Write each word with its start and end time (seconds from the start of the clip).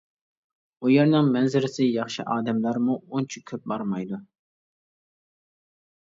ئۇ 0.85 0.91
يەرنىڭ 0.91 1.27
مەنزىرىسى 1.33 1.85
ياخشى 1.87 2.25
ئادەملەرمۇ 2.35 2.95
ئۇنچە 3.01 3.43
كۆپ 3.51 3.69
بارمايدۇ. 3.73 4.19